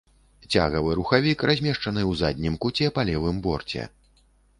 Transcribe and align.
Цягавы 0.53 0.93
рухавік 0.99 1.43
размешчаны 1.49 2.01
ў 2.05 2.11
заднім 2.21 2.55
куце 2.65 2.87
па 2.97 3.05
левым 3.11 3.37
борце. 3.49 3.87